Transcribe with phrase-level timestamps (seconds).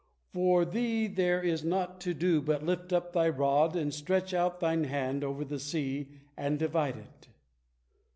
[0.33, 4.59] For thee there is naught to do but lift up thy rod and stretch out
[4.59, 7.27] thine hand over the sea, and divide it."